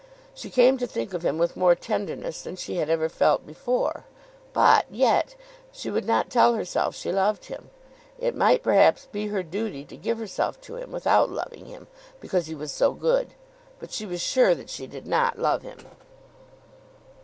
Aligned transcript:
She 0.33 0.49
came 0.49 0.79
to 0.79 0.87
think 0.87 1.13
of 1.13 1.21
him 1.23 1.37
with 1.37 1.55
more 1.55 1.75
tenderness 1.75 2.41
than 2.41 2.55
she 2.55 2.77
had 2.77 2.89
ever 2.89 3.07
felt 3.07 3.45
before, 3.45 4.05
but, 4.51 4.87
yet, 4.89 5.35
she 5.71 5.91
would 5.91 6.05
not 6.05 6.31
tell 6.31 6.55
herself 6.55 6.95
she 6.95 7.11
loved 7.11 7.45
him. 7.45 7.69
It 8.17 8.35
might, 8.35 8.63
perhaps, 8.63 9.05
be 9.11 9.27
her 9.27 9.43
duty 9.43 9.85
to 9.85 9.95
give 9.95 10.17
herself 10.17 10.59
to 10.61 10.75
him 10.75 10.91
without 10.91 11.29
loving 11.29 11.67
him, 11.67 11.85
because 12.19 12.47
he 12.47 12.55
was 12.55 12.71
so 12.71 12.93
good; 12.93 13.35
but 13.77 13.91
she 13.91 14.07
was 14.07 14.21
sure 14.21 14.55
that 14.55 14.71
she 14.71 14.87
did 14.87 15.05
not 15.05 15.37
love 15.37 15.61
him. 15.61 15.77